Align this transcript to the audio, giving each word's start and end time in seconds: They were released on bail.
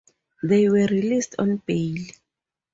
They 0.41 0.67
were 0.67 0.87
released 0.87 1.35
on 1.37 1.57
bail. 1.57 1.99